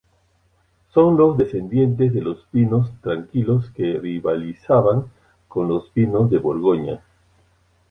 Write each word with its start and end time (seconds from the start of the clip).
Son 0.95 1.15
los 1.15 1.37
descendientes 1.37 2.11
de 2.11 2.21
los 2.23 2.47
vinos 2.51 2.89
tranquilos 3.03 3.69
que 3.69 3.99
rivalizaban 3.99 5.05
con 5.47 5.67
los 5.67 5.93
vinos 5.93 6.27
de 6.31 6.39
Borgoña. 6.39 7.03